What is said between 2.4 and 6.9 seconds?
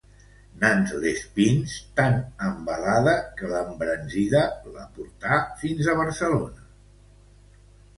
embalada que l'embranzida la portà fins a Barcelona.